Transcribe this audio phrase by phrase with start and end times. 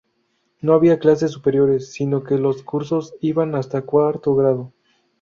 [0.61, 4.73] No había clases superiores, sino que los cursos iban hasta cuarto grado.